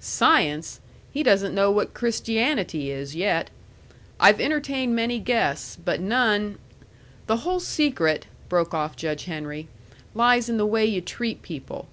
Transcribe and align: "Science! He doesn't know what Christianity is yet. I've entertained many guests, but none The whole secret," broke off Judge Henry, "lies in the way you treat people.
"Science! 0.00 0.80
He 1.12 1.22
doesn't 1.22 1.54
know 1.54 1.70
what 1.70 1.94
Christianity 1.94 2.90
is 2.90 3.14
yet. 3.14 3.50
I've 4.18 4.40
entertained 4.40 4.96
many 4.96 5.20
guests, 5.20 5.76
but 5.76 6.00
none 6.00 6.58
The 7.28 7.36
whole 7.42 7.60
secret," 7.60 8.26
broke 8.48 8.74
off 8.74 8.96
Judge 8.96 9.26
Henry, 9.26 9.68
"lies 10.12 10.48
in 10.48 10.56
the 10.56 10.66
way 10.66 10.84
you 10.84 11.00
treat 11.00 11.40
people. 11.40 11.86